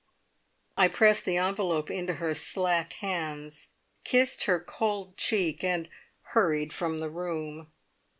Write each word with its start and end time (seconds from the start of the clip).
I 0.75 0.87
pressed 0.87 1.25
the 1.25 1.37
envelope 1.37 1.91
into 1.91 2.13
her 2.15 2.33
slack 2.33 2.93
hands, 2.93 3.67
kissed 4.03 4.45
her 4.45 4.59
cold 4.59 5.15
cheek, 5.15 5.63
and 5.63 5.87
hurried 6.33 6.73
from 6.73 6.97
the 6.97 7.09
room. 7.11 7.67